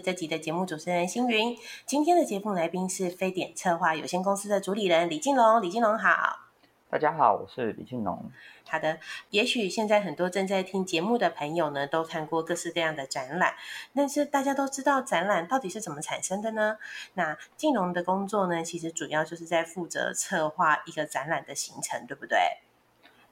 [0.00, 1.56] 这集的节目主持人星云。
[1.86, 5.60] 今天的节目来宾是非典策划有限公司的主理人李金龙。
[5.60, 6.38] 李金龙好，
[6.88, 8.30] 大家好，我是李金龙。
[8.68, 8.98] 好的，
[9.30, 13.54] 也许现在很多正在听节目的朋友呢，都看过各式各样的展览，
[13.94, 16.76] 但是大家都知道展览到底是怎么产生的呢？
[17.14, 22.38] 那金龙的工作呢，其实主要就是在负责策划一个展览的行程，对不对？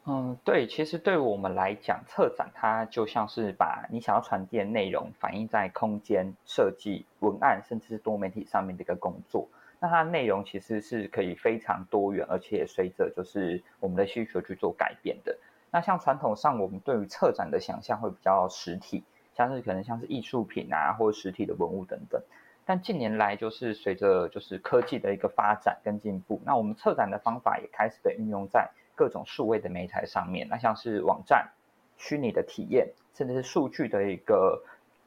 [0.09, 9.49] 嗯，对，其实对我们来讲，策展它就像是把你想要传递的内容反映在空间设计、文案，甚至是多媒体上面的一个工作。
[9.81, 15.37] 那它内容其实是可以非常多元，而且随着就是我们的需求去做改变的。
[15.73, 19.03] 那像传统上，我们对于策展的想象会比较实体，
[19.35, 22.23] 像是可能像是艺术品啊，或者实体的文物等等。
[22.65, 28.71] 但近年来，就是随着就是科技的一个发展跟进步，那我们策展的方法也开始被运用在。
[28.97, 31.49] 各种数位的媒材上面，那像是网站、
[31.99, 34.61] 虚拟的体验，甚至是数据的一个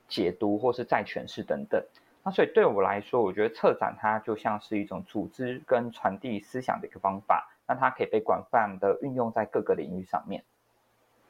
[0.08, 1.84] 解读或是再诠释等等。
[2.23, 10.44] 那所以对我来说，我觉得策展它就像是一种组织跟传递思想的一个方法，那它可以被广泛的运用在各个领域上面。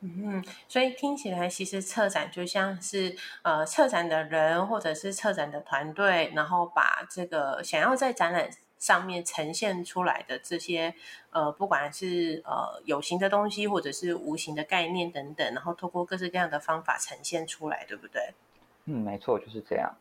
[0.01, 8.49] 嗯，所以听起来其实策展就像是呃，策展的人或者是策展的团队，然后把这个想要在展览。
[8.79, 10.95] 上面呈现出来的这些，
[11.29, 18.33] 呃，不管是呃有形的东西，或者是无形的概念等等，然后透过各式各样的方法呈现出来，对不对？
[18.85, 19.95] 嗯，没错，就是这样。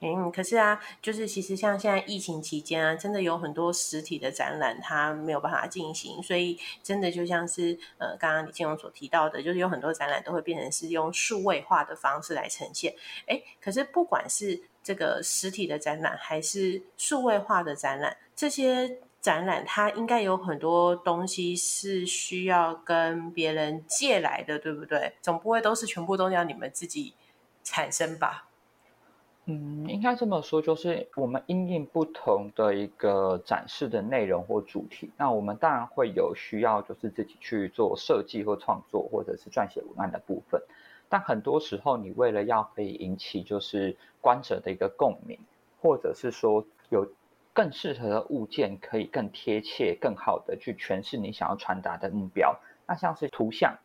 [0.00, 12.92] 嗯，可是啊，就是其实像现在疫情期间啊，真的有很多实体的展览它没有办法进行，所以真的就像是呃，刚刚李建荣所提到的，就是有很多展览都会变成是用数位化的方式来呈现。
[13.28, 25.12] 哎，可是不管是这个实体的展览还是数位化的展览，这些展览它应该有很多东西是需要跟别人借来的，对不对？
[25.20, 27.14] 总不会都是全部都要你们自己
[27.62, 28.46] 产生吧？
[29.50, 40.60] 嗯，应该这么说，就是我们因应不同的一个展示的内容或主题，那我们当然会有需要，就是自己去做设计或创作，或者是撰写文案的部分。
[41.08, 45.38] 但很多时候，你为了要可以引起就是观者的一个共鸣，
[45.80, 47.10] 或者是说有
[47.52, 52.58] 更适合的物件，可以更贴切、更好的去诠释你想要传达的目标。
[52.86, 53.78] 那像是图像，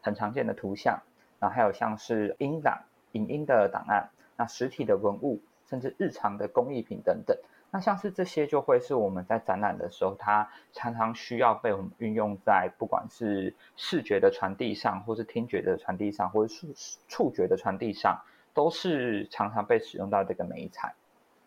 [0.00, 1.00] 很常见的图像，
[1.40, 7.36] 然后还有像是音档、影音的档案，那实体的文物，甚至日常的工艺品等等。
[7.70, 16.74] 那像是这些，就会是我们在展览的时候，它常常需要被我们运用在不管是视觉的传递上，或是听觉的传递上，或是触
[17.08, 18.18] 触觉的传递上，
[18.54, 20.94] 都是常常被使用到这个媒材。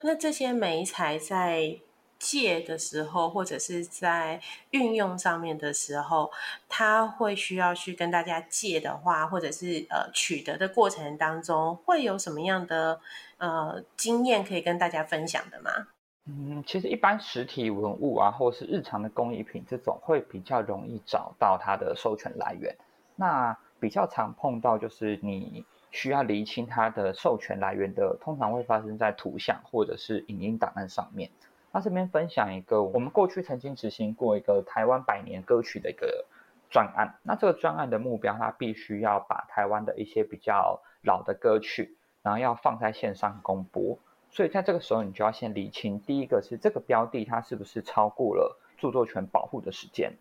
[0.02, 1.80] 那这些媒材在
[2.20, 4.40] 借的时候，或者是在
[4.70, 6.32] 运用上面的时候，
[6.70, 13.02] 它会需要去跟大家借的话，或者是呃取得的过程当中，会有什么样的
[13.38, 15.88] 呃经验可以跟大家分享的吗？
[16.26, 22.76] 嗯，其实一般实体文物啊，或是日常的工艺品，这种会比较容易找到它的授权来源。
[23.16, 31.30] 那比较常碰到就是你需要厘清它的授权来源的，通常会发生在图像或者是影音档案上面。
[31.72, 36.26] 那这边分享一个，我们过去曾经执行过一个台湾百年歌曲的一个
[36.70, 37.16] 专案。
[37.24, 43.98] 那这个专案的目标，它必须要把台湾的一些比较老的歌曲，然后要放在线上公播。
[44.34, 50.14] 所以在这个时候，你就要先理清，第一个是这个标的它是不是超过了著作权保护的时间。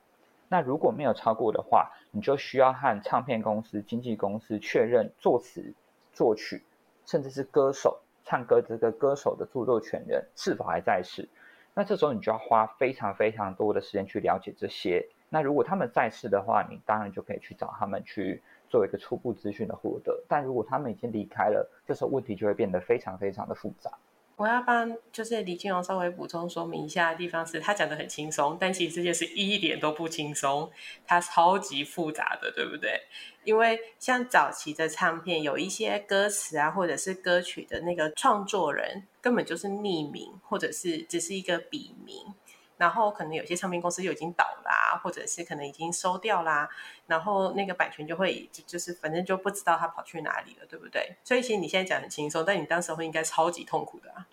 [0.49, 5.73] 那如果没有超过的话，你就需要和唱片公司、经纪公司确认作词、
[6.13, 6.65] 作曲，
[7.07, 11.29] 甚至是歌手唱歌这个歌手的著作权人是否还在世。
[11.73, 15.07] 那这时候你就要花非常非常多的时间去了解这些。
[15.29, 18.43] 那如果他们在世的话，你当然就可以去找他们去。
[18.71, 23.91] 做一个初步资讯的获得，但如果他们已经离开了，这时候问题就会变得非常非常的复杂。
[24.37, 30.71] 我要帮就是李金荣稍微补充说明一下的地方是，他讲的很轻松，但其实这件事一点都不轻松，
[31.07, 33.03] 它超级复杂的，对不对？
[33.45, 42.33] 因为像早期的唱片，有一些歌词啊，或者是歌曲的那个创作人，根本就是匿名，或者是只是一个笔名。
[42.81, 46.67] 然后可能有些唱片公司又已经倒啦，或者是可能已经收掉啦，
[47.07, 51.15] 然后那个版权就会就就是反正就不知道他跑去哪里了，对不对？
[51.23, 54.27] 所以其实你现在讲很轻松，但你当时会应该超级痛苦的啊。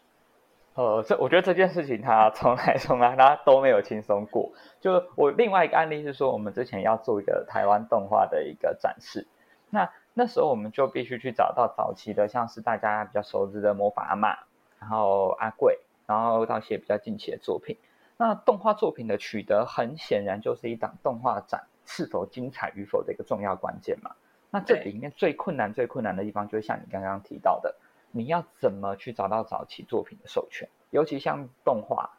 [0.76, 4.50] 呃，这我觉得这件事情他从来 从来他都没有轻松过。
[4.80, 9.28] 就我另外一个案例是说，我们之前要做一个台湾动画的一个展示，
[9.72, 14.38] 那那时候我们就必须去找到早期的，像是大家比较熟知的魔法阿妈，
[14.80, 17.76] 然后阿贵，然后到一些比较近期的作品。
[18.18, 24.16] 那动画作品的取得，很显然就是一档动画展是否精彩与否的一个重要关键嘛。
[24.50, 27.76] 那这里面最困难、最困难的地方，就是像你刚刚提到的，
[28.12, 30.68] 你要怎么去找到早期作品的授权？
[30.90, 32.10] 尤其像动画，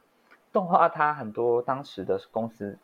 [0.53, 2.79] 动画它很多当时的公司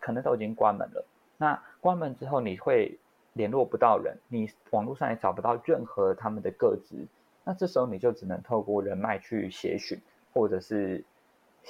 [0.00, 1.06] 可能都已经关门了。
[1.36, 2.98] 那关门之后，你会
[3.34, 7.06] 联络不到人，你网络上也找不到任何他们的个资。
[7.44, 9.98] 那这时候你就只能透过人脉去协寻，
[10.34, 11.04] 或者是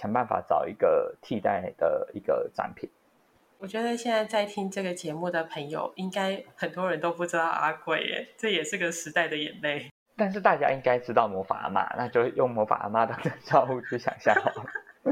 [0.00, 2.88] 想办法找一个替代的一个展品。
[3.58, 9.90] 我觉得现在在听这个节目的朋友，应该很多人都不知道阿贵耶，这也是个时代的眼泪。
[10.16, 14.64] 但是大家应该知道魔法阿妈，那就用魔法阿妈当招呼去想象好了。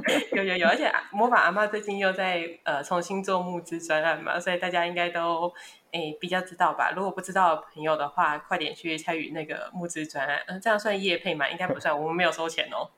[0.32, 5.52] 有有有，而且魔法阿妈最近又在呃重新做募资专案嘛，所以大家应该都
[5.92, 6.92] 诶比较知道吧。
[6.94, 10.42] 如果不知道的朋友的话，快点去参与那个募资专案。
[10.46, 11.48] 嗯，这样算业配吗？
[11.48, 12.88] 应该不算，我们没有收钱哦。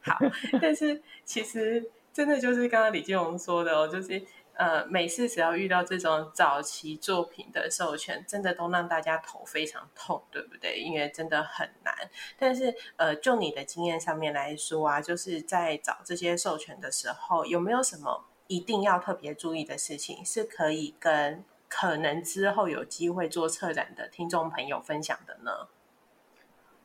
[0.00, 0.18] 好，
[0.60, 4.22] 但是其实真的就是刚刚李金荣说的哦，就是。
[4.58, 10.80] 呃，每次只要遇到这种早期作品的授权，真的都让大家头非常痛，对不对？
[10.80, 11.94] 因为真的很难。
[12.36, 25.68] 但是，呃，就你的经验上面来说啊，就是在找这些授权的时候，有没有什么一定要特别注意的事情，是可以跟可能之后有机会做策展的听众朋友分享的呢？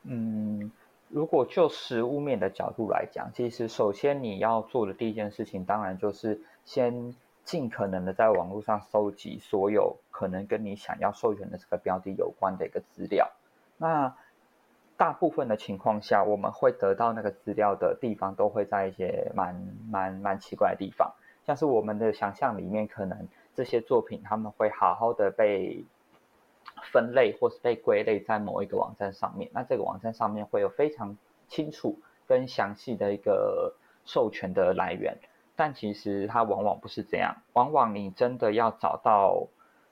[0.04, 0.72] 嗯，
[1.10, 7.16] 如果就实物面的角度来讲，其实首先你要做的第一件事情，当然就是先。
[7.44, 13.30] 尽可能的在网络上搜集所有可能跟你想要授权的这个标的有关的一个资料。
[13.78, 14.16] 那
[14.95, 19.56] 大部分的情况下，我们会得到那个资料的地方，都会在一些蛮
[19.90, 21.12] 蛮蛮奇怪的地方，
[21.45, 25.84] 像是我们的想象里面，可能这些作品他们会好好的被
[26.92, 29.50] 分类或是被归类在某一个网站上面。
[29.51, 31.18] 那这个网站上面会有非常
[31.50, 33.75] 清楚跟详细的一个
[34.06, 35.18] 授权的来源。
[35.56, 39.48] 但其实它往往不是这样，往往你真的要找到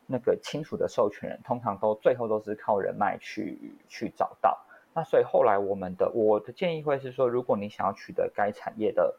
[0.07, 4.59] 那个清楚的授权人，通常都最后都是靠人脉去去找到。
[4.93, 9.15] 那所以后来我们的我的建议会是说，如果你想要取得该产业的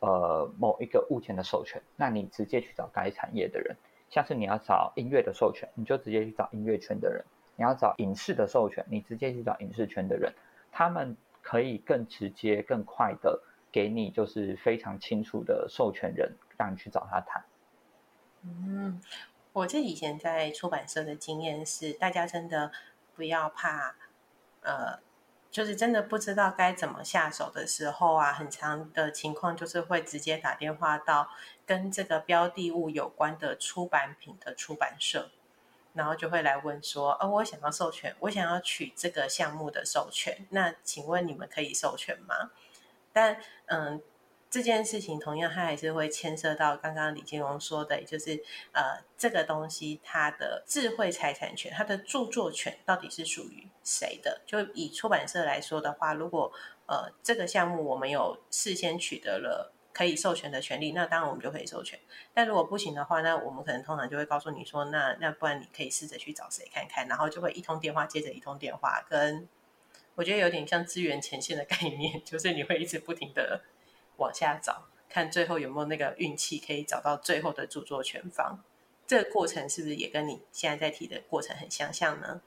[0.00, 3.76] 呃某一个物件的授权，那你直接去找该产业的人。
[4.10, 7.24] 像是你要找音乐的授权，你就直接去找音乐圈的人；
[7.56, 10.32] 你要找影视的授权，你直接去找影视圈的人。
[10.70, 13.40] 他们可以更直接、更快的。
[13.72, 17.42] 给你就是非常清楚的授权人，让你去找他谈。
[18.42, 19.00] 嗯，
[19.52, 22.70] 我这以前在出版社的经验是，大家真的
[23.16, 23.94] 不要怕，
[24.60, 24.98] 呃，
[25.50, 31.30] 就是真的不知道该怎么下手的时候啊，很长的情况就是会直接打电话到
[31.64, 35.30] 跟这个标的物有关的出版品的出版社，
[35.94, 42.50] 然后就会来问说，呃，我想要授权，我想要取这个项目的授权，那请问你们可以授权吗？
[43.12, 43.36] 但
[43.66, 44.00] 嗯，
[44.50, 48.42] 这件事情同样，它还是会牵涉到刚刚李金龙说的，就是
[48.72, 54.42] 呃，这个东西它的智慧财产权、它的著作权到底是属于谁的？
[54.44, 56.52] 就以出版社来说的话，如果
[56.86, 61.98] 呃这个项目我们有事先取得了可以授权的权利，那当然我们就可以授权。
[62.34, 69.48] 但如果不行的话，那我们可能通常就会告诉你说，那那不然你可以试着去找谁看看，然后就会一通电话接着一通电话跟。
[70.22, 73.60] 我觉得有点像资源前线的概念， 就是你会一直不停的
[74.18, 78.60] 往下找，看最后有没有那个运气可以找到最后的著作权方。
[79.04, 82.40] 这个过程是不是也跟你现在在提的过程很相像呢？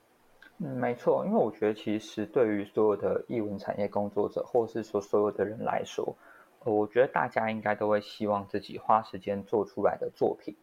[0.59, 6.15] 嗯，没错，因为我觉得其实对于所有的译文产业工作者，或是说所有的人来说，
[6.63, 10.55] 我觉得大家应该都会希望自己花时间做出来的作品，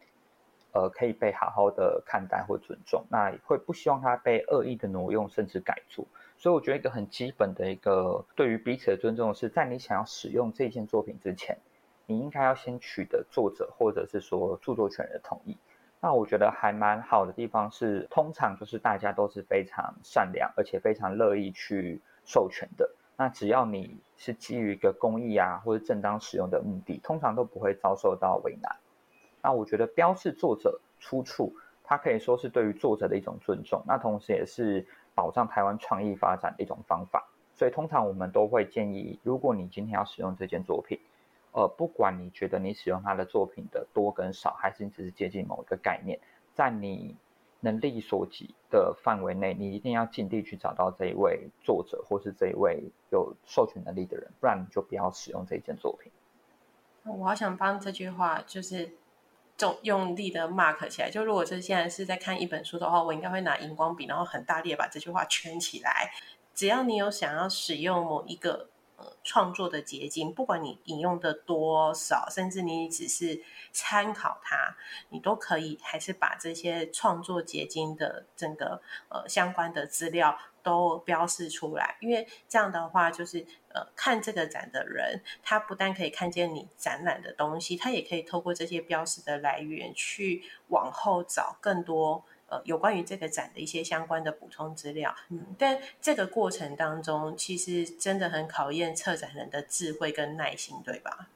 [0.71, 6.07] 呃，可以被好好的看待或尊重，那会不希望它被恶意的挪用甚至改作。
[6.43, 11.57] 所以我觉得一个很基本的一个对于彼此的尊重是在你想要使用这件作品之前，
[12.05, 15.57] 你应该要先取得作者或者是说著作权人的同意。
[16.01, 22.93] 那我觉得还蛮好的地方是，通常就是大家都是非常善良，而且非常乐意去授权的。
[23.15, 28.75] 那只要你是基于一个公益啊或者正当使用的目的，通常都不会遭受到为难。
[29.41, 34.85] 那我觉得标示作者出处，它可以说是对于作者的一种尊重，那同时也是。
[35.15, 40.99] 保障台湾创意发展的一种方法，所以通常我们都会建议，如果你今天要使用这件作品，
[41.51, 46.19] 呃，不管你觉得你使用它的作品的多跟少，还是你只是接近某一个概念，
[46.53, 47.15] 在你
[47.59, 56.11] 能力所及的范围内，你一定要尽力去找到这一位作者或是这一位有授权能力的人，不然你就不要使用这件作品。
[57.03, 58.91] 我好想帮这句话就是。
[59.57, 66.11] 重用力的 mark 起来，就如果是现在是在看一本书的话，我应该会拿荧光笔，然后很大力的把这句话圈起来。
[66.55, 73.41] 只要你有想要使用某一个呃创作的结晶，不管你引用的多少，甚至你只是
[73.71, 74.75] 参考它，
[75.09, 95.13] 你都可以还是把这些创作结晶的整个呃相关的资料都标示出来，因为这样的话，就是呃，看这个展的人，他不但可以看见你展览的东西，他也可以透过这些标识的来源去往后找更多呃有关于这个展的一些相关的补充资料。
[95.29, 101.27] 嗯，但这个过程当中，其实真的很考验策展人的智慧跟耐心，对吧？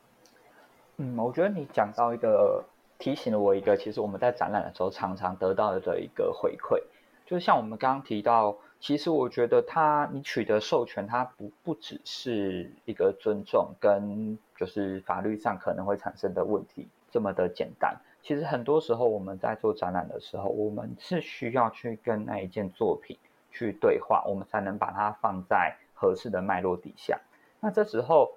[0.98, 2.64] 嗯，我觉得你讲到一个。
[3.00, 6.82] 提醒了我一个，其实我们在展览的时候常常得到的一个回馈，
[7.28, 17.96] 就是像我们刚刚提到，其实我觉得他你取得授权，它不不只是一个尊重跟就是法律上可能会产生的问题这么的简单。
[18.22, 23.18] 其实很多时候我们在做展览的时候，我们是需要去跟那一件作品
[23.52, 27.20] 去对话，我们才能把它放在合适的脉络底下。
[27.60, 28.34] 那这时候，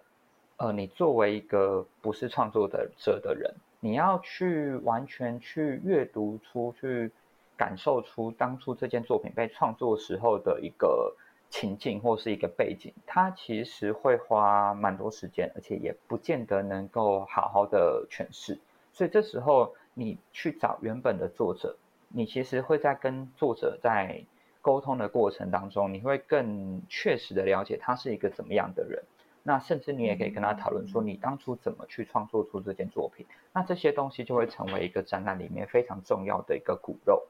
[0.57, 3.55] 呃，你作为一个不是创作的者的人。
[3.83, 7.11] 你要去完全去阅读出去，
[7.61, 11.15] 感受出当初这件作品被创作时候的一个
[11.51, 18.59] 情境或是一个背景，它其实会花蛮多时间，而且也不见得能够好好的诠释。
[18.95, 21.77] 所以这时候你去找原本的作者，
[22.09, 24.25] 你其实会在跟作者在
[24.63, 29.05] 沟通的过程当中，你会更确实的了解他是一个怎么样的人。
[29.43, 33.27] 那甚至你也可以跟他讨论说，你当初怎么去创作出这件作品？
[33.53, 37.27] 那这些东西就会成为一个展览里面非常重要的一个骨肉。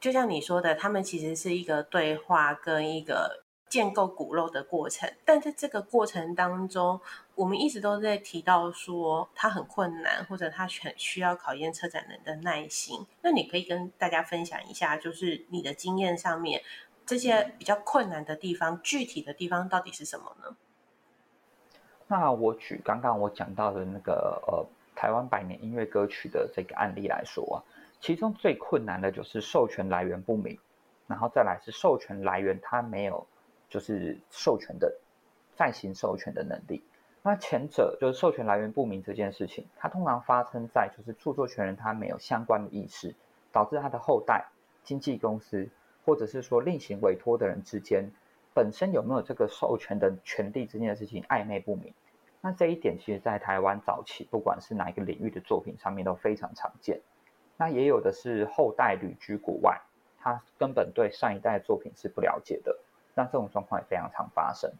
[0.00, 5.10] 就像你说的，他们其实是一个对话跟一个建构骨肉的过程。
[5.24, 7.00] 但在这个过程当中，
[7.34, 13.06] 我们一直都在提到说，它很困难，或者它很需要考验策展人的耐心。
[13.22, 16.62] 那你可以跟大家分享一下，就是你的经验上面
[17.04, 20.56] 这些比较困难的地方，具体的地方到底是什么呢？
[22.08, 27.58] 那我举刚刚我讲到的那个呃台湾百年音乐歌曲的这个案例来说啊，
[28.00, 30.58] 其中最困难的就是授权来源不明，
[31.06, 33.26] 然后再来是授权来源它没有
[33.68, 34.94] 就是授权的
[35.54, 36.82] 再行授权的能力。
[37.22, 43.14] 那前者就是授权来源不明这件事情，它通常发生在就是著作权人他没有相关的意识，
[43.50, 44.46] 导致他的后代、
[44.84, 45.68] 经纪公司
[46.04, 48.10] 或者是说另行委托的人之间。
[48.54, 51.92] 本身有没有这个授权的权利这件事情暧昧不明，
[52.40, 57.02] 那这一点其实，在台湾早期，不管是哪一个领域的作品上面都非常常见。
[57.56, 59.80] 那也有的是后代旅居国外，
[60.18, 62.78] 他根本对上一代作品是不了解的，
[63.14, 64.70] 那这种状况也非常常发生。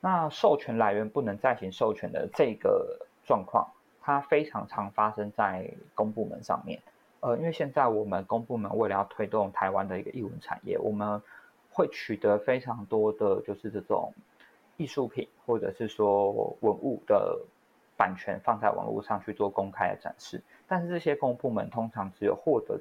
[0.00, 3.68] 那授权来源不能再行授权的这个状况，
[4.02, 6.80] 它非常常发生在公部门上面。
[7.20, 11.20] 呃，因为现在我们公部门为了要推动台湾的一个艺文产业，我们
[11.72, 14.12] 会取得非常多的就是这种
[14.76, 16.30] 艺术品，或者是说
[16.60, 17.40] 文物的
[17.96, 22.80] 版权放在网络上去做公开的展示，但是这些公部门通常只有获得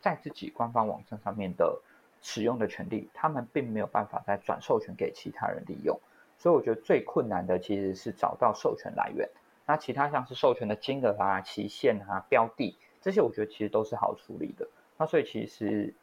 [0.00, 1.80] 在自己官方网站上面的
[2.22, 5.98] 使用的权利，他们并没有办法再转授权给其他人利用。
[6.38, 9.28] 所以我觉得最困难的其实是找到授权来源。
[9.66, 14.68] 那其他像是授权的金额啊、期限啊、标的这些，我觉得其实都是好处理的。
[14.96, 15.94] 那所以其实。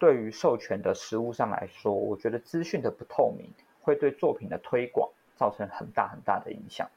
[0.00, 3.50] 对于授权的实物上来说，我觉得资讯的不透明
[3.82, 6.88] 会对作品的推广造成很大很大的影响。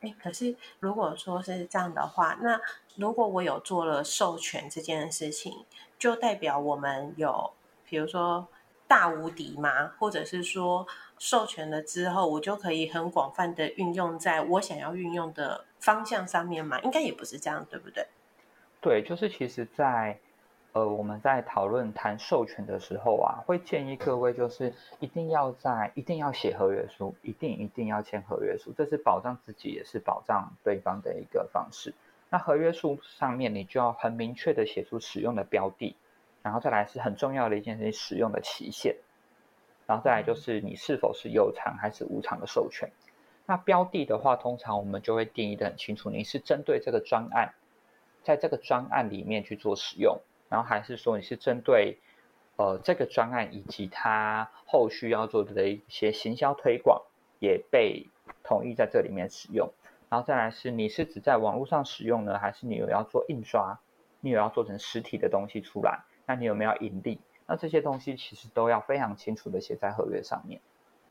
[0.00, 2.60] 哎，可是如果说是这样的话，那
[2.96, 5.64] 如果我有做了授权这件事情，
[5.98, 7.52] 就代表我们有，
[7.84, 8.46] 比如说
[8.86, 9.94] 大无敌吗？
[9.98, 10.86] 或者是说
[11.18, 16.78] 授权了之后，我就可以很广泛的运用在我想要运用的方向上面吗？
[16.80, 18.06] 应该也不是这样，对不对？
[18.80, 20.20] 对，就是其实，在
[20.76, 31.94] 呃，我们在讨论谈授权的时候啊，会建议各位就是一定要在一定要写合约书，一定一定要签合约书，这是保障自己也是保障对方的一个方式。
[32.28, 35.96] 那合约书上面你就要很明确的写出使用的标的，
[36.42, 38.96] 然后再来是很重要的一件事情，使用的期限，
[39.86, 42.90] 然后再来就是你是否是有偿还是无偿的授权。
[43.46, 47.54] 那标的的话，通常我们就会定义的很清楚，你是针对这个专案，
[48.22, 50.20] 在这个专案里面去做使用。
[50.48, 51.98] 然后还是说你是针对，
[52.56, 57.02] 呃，这个专案以及它后续要做的一些行销推广，
[57.38, 58.06] 也被
[58.42, 59.72] 同意在这里面使用。
[60.08, 63.80] 然后再来是你是只在网络上使用呢，还是你有要做印刷，
[64.20, 66.04] 你有要做成实体的东西出来？
[66.26, 67.20] 那你有没有盈利？
[67.46, 70.60] 那这些东西其实都要非常清楚的写在合约上面。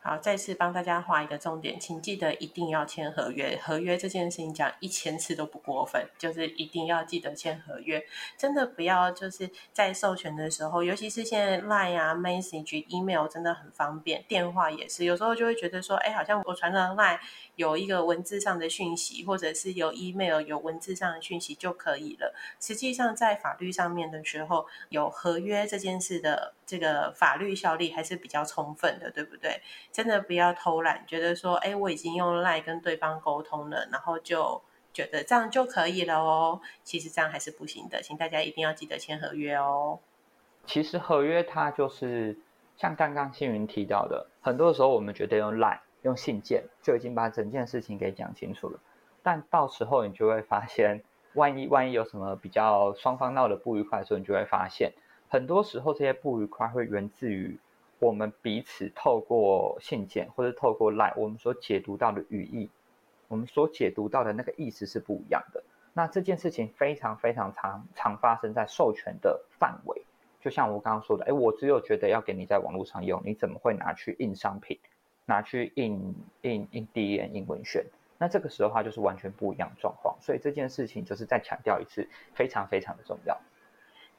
[0.08, 3.60] 好，再次帮大家画一个重点，请记得一定要签合约。
[3.64, 8.06] 合约这件事情讲一千次都不过分，就是一定要记得签合约。
[8.38, 17.18] 真的不要就是在授权的时候，尤其是现在 Line 啊、Message、Email 真的很方便，电话也是，有时候就会觉得说，哎，好像我传了 Line
[17.56, 22.32] 有一个文字上的讯息，或者是有 Email 有文字上的讯息就可以了。
[22.60, 29.60] 实际上在法律上面的时候，有合约这件事的这个法律效力还是比较充分的，对不对？
[29.96, 34.62] 真的不要偷懒，觉得说，哎，我已经用赖跟对方沟通了，然后就
[34.92, 36.60] 觉得这样就可以了哦。
[36.84, 40.00] 其实这样还是不行的，请大家一定要记得签合约哦。
[40.66, 42.38] 其实合约它就是
[42.76, 48.78] 像刚刚星云提到的，很多时候我们觉得用赖用信件就已经把整件事情给讲清楚了，
[49.24, 54.92] 但到时候你就会发现，万一万一有什么比较双方闹得不愉快的时候，你就会发现，
[55.30, 57.58] 很多时候这些不愉快会源自于。
[58.00, 62.70] 我们彼此透过信件或者透过 Line，我们所解读到的语义，
[63.28, 65.64] 我们所解读到的那个意思是不一样的。
[65.94, 70.04] 那这件事情非常非常常常发生在授权的范围。
[70.42, 74.78] 就像我刚刚说的，哎，我只有觉得要给你在网络上用，你怎么会拿去印商品，
[75.26, 77.86] 拿去印印印 D N 印文宣？
[78.18, 80.16] 那这个时候它就是完全不一样的状况。
[80.22, 83.40] 所以这件事情就是再强调一次，非常非常的重要。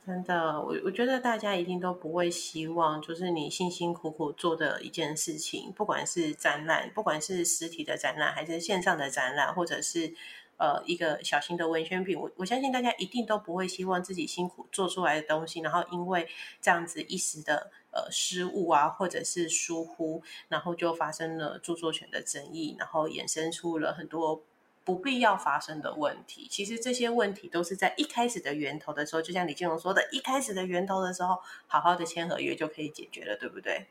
[0.06, 10.14] 真的，我我觉得大家一定都不会希望，就是你辛辛苦苦做的一件事情，不管是展览，不管是实体的展览，还是线上的展览，或者是
[10.58, 16.28] 呃一个小型的文宣品，我我相信大家一定都不会希望自己辛苦做出来的东西，然后因为
[16.62, 24.44] 这样子一时的呃失误啊，或者是疏忽，然后就发生了著作权的争议，然后衍生出了很多。
[24.86, 33.86] 不必要发生的问题，其实这些问题都是在一开始的源头的时候，就像李金荣说的，一开始的源头的时候，好好的签合约就可以解决了，对不对？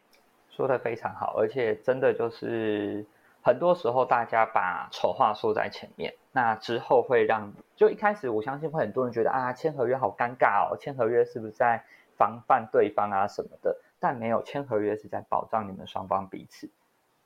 [0.50, 3.06] 说的非常好，而且真的就是
[3.42, 11.84] 很多时候大家把丑话说在前面，那之后会让就一开始我相信会很多人觉得啊，签合约好尴尬哦，签合约是不是在
[12.18, 13.78] 防范对方啊什么的？
[14.00, 16.70] 但没有签合约是在保障你们双方彼此，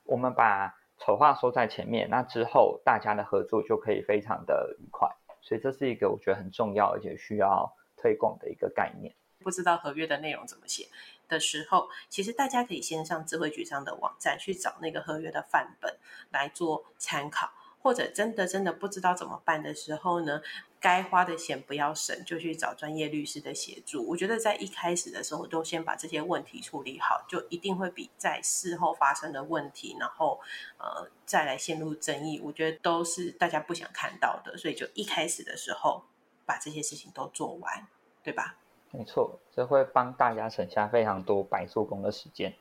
[0.02, 0.74] 我们把。
[1.02, 5.08] 丑话说在前面，那之后大家的合作就可以非常的愉快，
[5.40, 9.14] 所以这是一个我觉得很重要而且需要推广的一个概念。
[9.38, 10.88] 不知道合约的内容怎么写
[11.26, 15.96] 的时候，其实大家可以先上智慧局上的网站去找那个合约的范本
[16.30, 17.50] 来做参考。
[17.82, 20.42] 或者真的真的不知道怎么办的时候呢，
[20.78, 24.06] 该花的钱不要省，就去找专业律师的协助。
[24.08, 30.40] 我觉得在一开始的时候，都先把这些问题处理好，就一定会比在事后发生的问题，然后
[30.78, 34.56] 呃再来陷入争议，我觉得都是大家不想看到的。
[34.56, 36.04] 所以就一开始的时候
[36.44, 37.86] 把这些事情都做完，
[38.22, 38.56] 对吧？
[38.92, 42.52] 没错，这会帮大家省下非常多白做工的时间。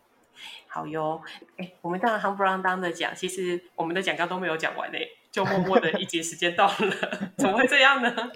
[0.68, 1.22] 好哟，
[1.58, 4.98] 哎，我们当然行不让当的讲，其实我们的讲纲都没有讲完呢，
[5.32, 6.74] 就默默的一节时间到了，
[7.38, 8.32] 怎么会这样呢？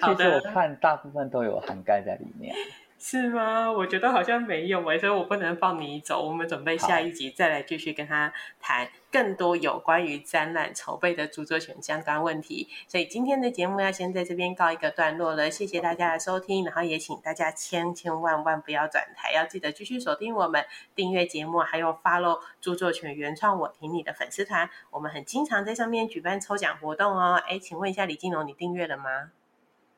[0.00, 2.54] 其实我看大部分都有涵盖在里面。
[3.02, 3.72] 是吗？
[3.72, 6.22] 我觉得好像没有哎，所以我不能放你走。
[6.22, 12.68] 我们准备下一集再来继续跟他谈更多有关于展览筹备的著作权相关问题。
[12.86, 15.50] 所以今天的节目要先在这边告一个段落了。
[15.50, 20.62] 谢谢大家的收听，然后也请大家千千万万不要转台，要记得继续锁定我们
[20.94, 24.68] 订阅节目，还有 follow 著作权原创我挺你的粉丝团。
[24.90, 27.40] 我们很经常在上面举办抽奖活动哦。
[27.48, 29.30] 哎，请问一下李金龙，你订阅了吗？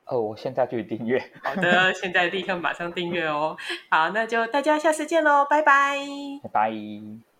[0.07, 1.23] 哦，我现在就订阅。
[1.43, 3.57] 好的， 现在立刻马上订阅哦。
[3.91, 5.99] 好，那就大家下次见喽，拜拜。
[6.43, 7.32] 拜拜。